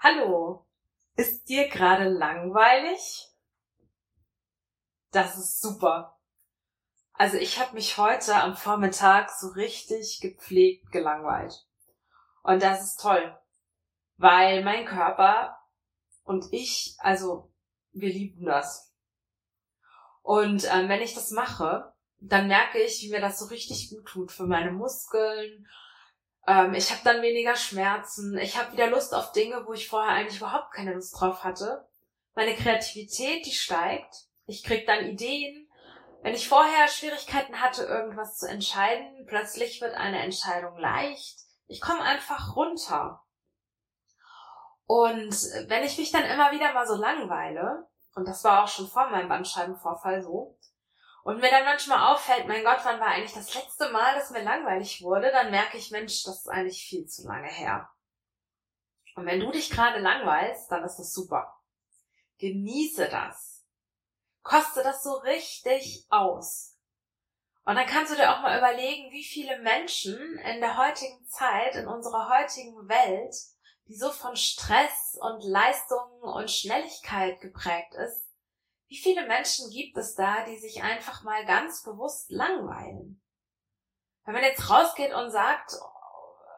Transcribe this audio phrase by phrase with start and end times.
[0.00, 0.64] Hallo,
[1.16, 3.26] ist dir gerade langweilig?
[5.10, 6.20] Das ist super.
[7.14, 11.66] Also ich habe mich heute am Vormittag so richtig gepflegt gelangweilt.
[12.44, 13.36] Und das ist toll,
[14.18, 15.58] weil mein Körper
[16.22, 17.52] und ich, also
[17.90, 18.94] wir lieben das.
[20.22, 24.06] Und ähm, wenn ich das mache, dann merke ich, wie mir das so richtig gut
[24.06, 25.66] tut für meine Muskeln
[26.48, 28.38] ähm, ich habe dann weniger Schmerzen.
[28.38, 31.86] Ich habe wieder Lust auf Dinge, wo ich vorher eigentlich überhaupt keine Lust drauf hatte.
[32.34, 34.14] Meine Kreativität, die steigt.
[34.46, 35.68] Ich krieg dann Ideen.
[36.22, 41.38] Wenn ich vorher Schwierigkeiten hatte, irgendwas zu entscheiden, plötzlich wird eine Entscheidung leicht.
[41.66, 43.22] Ich komme einfach runter.
[44.86, 45.34] Und
[45.68, 49.10] wenn ich mich dann immer wieder mal so langweile, und das war auch schon vor
[49.10, 50.58] meinem Bandscheibenvorfall so,
[51.28, 54.42] und mir dann manchmal auffällt, mein Gott, wann war eigentlich das letzte Mal, dass mir
[54.42, 57.90] langweilig wurde, dann merke ich, Mensch, das ist eigentlich viel zu lange her.
[59.14, 61.54] Und wenn du dich gerade langweilst, dann ist das super.
[62.38, 63.62] Genieße das.
[64.42, 66.78] Koste das so richtig aus.
[67.66, 71.74] Und dann kannst du dir auch mal überlegen, wie viele Menschen in der heutigen Zeit,
[71.74, 73.34] in unserer heutigen Welt,
[73.86, 78.27] die so von Stress und Leistungen und Schnelligkeit geprägt ist,
[78.88, 83.22] wie viele Menschen gibt es da, die sich einfach mal ganz bewusst langweilen?
[84.24, 85.74] Wenn man jetzt rausgeht und sagt,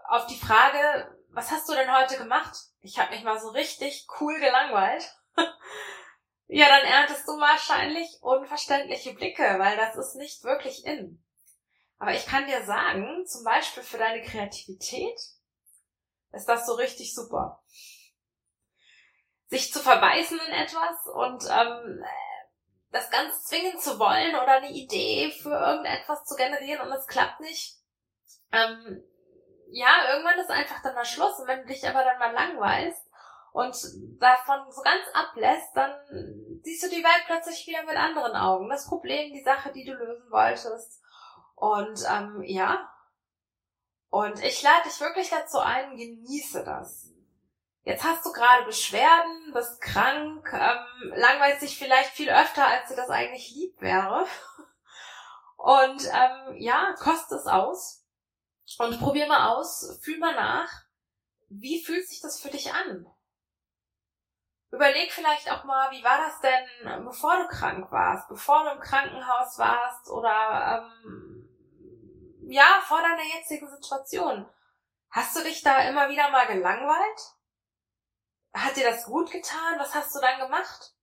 [0.09, 2.57] auf die Frage, was hast du denn heute gemacht?
[2.81, 5.13] Ich habe mich mal so richtig cool gelangweilt.
[6.47, 11.23] ja, dann erntest du wahrscheinlich unverständliche Blicke, weil das ist nicht wirklich in.
[11.99, 15.21] Aber ich kann dir sagen, zum Beispiel für deine Kreativität
[16.33, 17.63] ist das so richtig super
[19.51, 22.05] sich zu verbeißen in etwas und ähm,
[22.93, 27.41] das ganz zwingen zu wollen oder eine Idee für irgendetwas zu generieren und es klappt
[27.41, 27.77] nicht.
[28.53, 29.03] Ähm,
[29.73, 33.03] ja, irgendwann ist einfach dann mal Schluss und wenn du dich aber dann mal langweilst
[33.53, 33.77] und
[34.21, 35.93] davon so ganz ablässt, dann
[36.63, 38.69] siehst du die Welt plötzlich wieder mit anderen Augen.
[38.69, 41.01] Das Problem, die Sache, die du lösen wolltest.
[41.57, 42.89] Und ähm, ja,
[44.09, 47.11] und ich lade dich wirklich dazu ein, genieße das.
[47.83, 52.97] Jetzt hast du gerade Beschwerden, bist krank, ähm, langweilst dich vielleicht viel öfter, als dir
[52.97, 54.27] das eigentlich lieb wäre.
[55.57, 58.07] Und ähm, ja, kost es aus
[58.79, 60.71] und probier mal aus, fühl mal nach,
[61.49, 63.07] wie fühlt sich das für dich an?
[64.71, 68.81] Überleg vielleicht auch mal, wie war das denn, bevor du krank warst, bevor du im
[68.81, 71.49] Krankenhaus warst oder ähm,
[72.49, 74.49] ja, vor deiner jetzigen Situation.
[75.11, 77.35] Hast du dich da immer wieder mal gelangweilt?
[78.53, 79.79] Hat dir das gut getan?
[79.79, 80.95] Was hast du dann gemacht?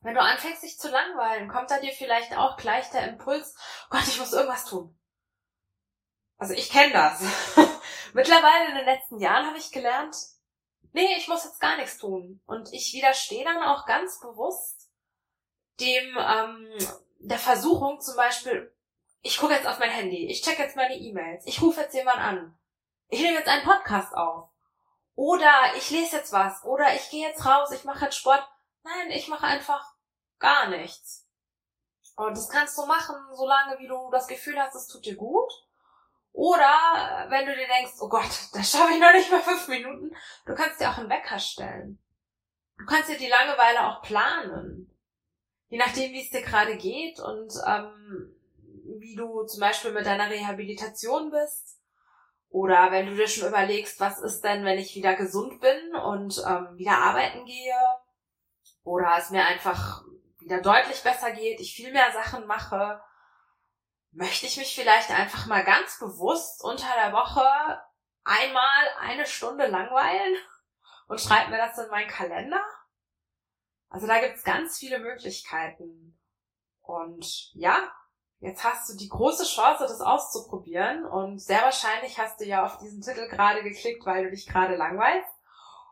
[0.00, 3.56] Wenn du anfängst, dich zu langweilen, kommt da dir vielleicht auch gleich der Impuls,
[3.90, 4.96] Gott, ich muss irgendwas tun.
[6.38, 7.20] Also ich kenne das.
[8.12, 10.16] Mittlerweile in den letzten Jahren habe ich gelernt,
[10.92, 12.40] nee, ich muss jetzt gar nichts tun.
[12.46, 14.90] Und ich widerstehe dann auch ganz bewusst
[15.80, 16.68] dem ähm,
[17.18, 18.74] der Versuchung zum Beispiel,
[19.22, 22.18] ich gucke jetzt auf mein Handy, ich check jetzt meine E-Mails, ich rufe jetzt jemand
[22.18, 22.58] an,
[23.08, 24.50] ich nehme jetzt einen Podcast auf.
[25.16, 26.62] Oder ich lese jetzt was.
[26.64, 28.46] Oder ich gehe jetzt raus, ich mache jetzt Sport.
[28.84, 29.94] Nein, ich mache einfach
[30.38, 31.26] gar nichts.
[32.16, 35.50] Und das kannst du machen, solange wie du das Gefühl hast, es tut dir gut.
[36.32, 40.14] Oder wenn du dir denkst, oh Gott, das schaffe ich noch nicht mal fünf Minuten,
[40.44, 41.98] du kannst dir auch einen Wecker stellen.
[42.78, 44.94] Du kannst dir die Langeweile auch planen.
[45.68, 48.36] Je nachdem, wie es dir gerade geht und ähm,
[49.00, 51.80] wie du zum Beispiel mit deiner Rehabilitation bist
[52.56, 56.42] oder wenn du dir schon überlegst, was ist denn, wenn ich wieder gesund bin und
[56.48, 57.78] ähm, wieder arbeiten gehe?
[58.82, 60.02] Oder es mir einfach
[60.38, 63.02] wieder deutlich besser geht, ich viel mehr Sachen mache,
[64.10, 67.44] möchte ich mich vielleicht einfach mal ganz bewusst unter der Woche
[68.24, 70.38] einmal eine Stunde langweilen
[71.08, 72.64] und schreibe mir das in meinen Kalender?
[73.90, 76.18] Also da gibt's ganz viele Möglichkeiten.
[76.80, 77.92] Und ja,
[78.40, 82.76] Jetzt hast du die große Chance, das auszuprobieren und sehr wahrscheinlich hast du ja auf
[82.78, 85.30] diesen Titel gerade geklickt, weil du dich gerade langweilst.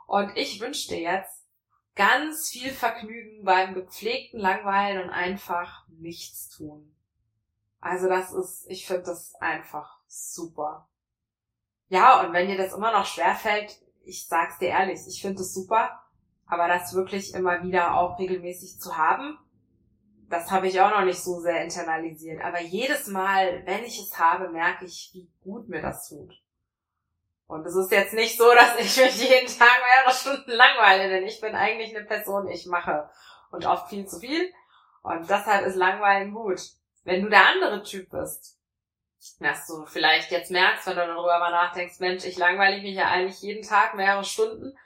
[0.06, 1.44] Und ich wünsche dir jetzt
[1.94, 6.94] ganz viel Vergnügen beim gepflegten Langweilen und einfach nichts tun.
[7.80, 10.88] Also das ist, ich finde das einfach super.
[11.88, 15.54] Ja, und wenn dir das immer noch schwerfällt, ich sag's dir ehrlich, ich finde es
[15.54, 16.02] super,
[16.46, 19.38] aber das wirklich immer wieder auch regelmäßig zu haben,
[20.34, 22.42] das habe ich auch noch nicht so sehr internalisiert.
[22.42, 26.32] Aber jedes Mal, wenn ich es habe, merke ich, wie gut mir das tut.
[27.46, 31.24] Und es ist jetzt nicht so, dass ich mich jeden Tag mehrere Stunden langweile, denn
[31.24, 33.08] ich bin eigentlich eine Person, ich mache
[33.50, 34.52] und oft viel zu viel.
[35.02, 36.60] Und deshalb ist Langweilen gut.
[37.04, 38.58] Wenn du der andere Typ bist,
[39.40, 43.08] dass du vielleicht jetzt merkst, wenn du darüber mal nachdenkst, Mensch, ich langweile mich ja
[43.08, 44.76] eigentlich jeden Tag mehrere Stunden,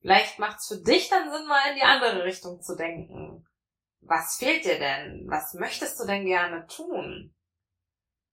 [0.00, 3.44] Vielleicht macht's für dich dann Sinn, mal in die andere Richtung zu denken.
[4.00, 5.26] Was fehlt dir denn?
[5.28, 7.34] Was möchtest du denn gerne tun?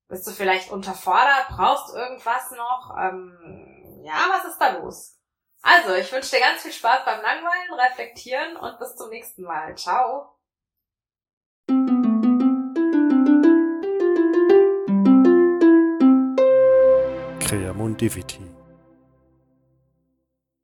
[0.07, 1.47] Bist du vielleicht unterfordert?
[1.50, 2.95] Brauchst irgendwas noch?
[3.00, 5.17] Ähm, ja, was ist da los?
[5.62, 9.75] Also, ich wünsche dir ganz viel Spaß beim Langweilen, Reflektieren und bis zum nächsten Mal.
[9.75, 10.35] Ciao!
[17.39, 18.55] Creamundiviti